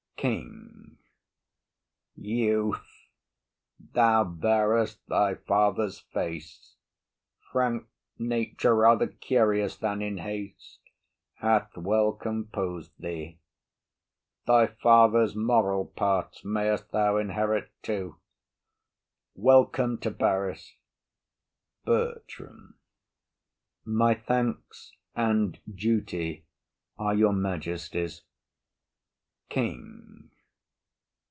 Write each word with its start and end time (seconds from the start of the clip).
KING. 0.17 0.97
Youth, 2.13 2.87
thou 3.79 4.23
bear'st 4.23 4.99
thy 5.07 5.33
father's 5.33 5.99
face; 6.13 6.75
Frank 7.51 7.87
nature, 8.19 8.75
rather 8.75 9.07
curious 9.07 9.75
than 9.77 9.99
in 10.03 10.19
haste, 10.19 10.77
Hath 11.39 11.75
well 11.75 12.13
compos'd 12.13 12.91
thee. 12.99 13.39
Thy 14.45 14.67
father's 14.67 15.35
moral 15.35 15.85
parts 15.87 16.45
Mayst 16.45 16.91
thou 16.91 17.17
inherit 17.17 17.71
too! 17.81 18.17
Welcome 19.33 19.97
to 20.01 20.11
Paris. 20.11 20.75
BERTRAM. 21.83 22.75
My 23.85 24.13
thanks 24.13 24.91
and 25.15 25.59
duty 25.67 26.45
are 26.99 27.15
your 27.15 27.33
majesty's. 27.33 28.21
KING. 29.49 30.29